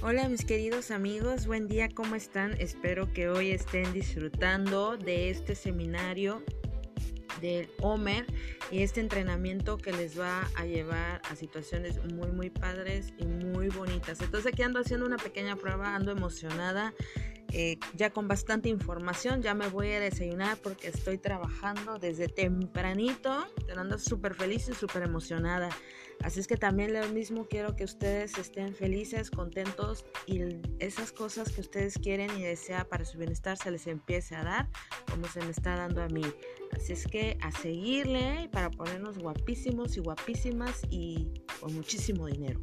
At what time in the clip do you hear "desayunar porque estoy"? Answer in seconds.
20.00-21.18